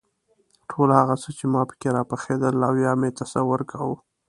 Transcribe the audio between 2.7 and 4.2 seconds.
یا مې تصور کاوه.